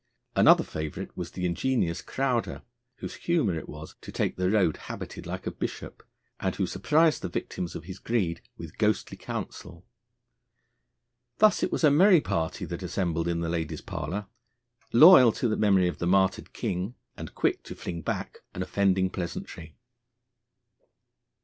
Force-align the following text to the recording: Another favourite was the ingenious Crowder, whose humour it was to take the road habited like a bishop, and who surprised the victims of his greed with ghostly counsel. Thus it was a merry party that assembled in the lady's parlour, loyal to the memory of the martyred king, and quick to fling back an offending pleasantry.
Another 0.35 0.63
favourite 0.63 1.15
was 1.15 1.29
the 1.29 1.45
ingenious 1.45 2.01
Crowder, 2.01 2.63
whose 2.95 3.13
humour 3.17 3.53
it 3.55 3.69
was 3.69 3.95
to 4.01 4.11
take 4.11 4.35
the 4.35 4.49
road 4.49 4.77
habited 4.77 5.27
like 5.27 5.45
a 5.45 5.51
bishop, 5.51 6.01
and 6.39 6.55
who 6.55 6.65
surprised 6.65 7.21
the 7.21 7.29
victims 7.29 7.75
of 7.75 7.83
his 7.83 7.99
greed 7.99 8.41
with 8.57 8.79
ghostly 8.79 9.15
counsel. 9.15 9.85
Thus 11.37 11.61
it 11.61 11.71
was 11.71 11.83
a 11.83 11.91
merry 11.91 12.19
party 12.19 12.65
that 12.65 12.81
assembled 12.81 13.27
in 13.27 13.41
the 13.41 13.47
lady's 13.49 13.81
parlour, 13.81 14.25
loyal 14.91 15.31
to 15.33 15.47
the 15.47 15.55
memory 15.55 15.87
of 15.87 15.99
the 15.99 16.07
martyred 16.07 16.51
king, 16.51 16.95
and 17.15 17.35
quick 17.35 17.61
to 17.65 17.75
fling 17.75 18.01
back 18.01 18.39
an 18.55 18.63
offending 18.63 19.11
pleasantry. 19.11 19.75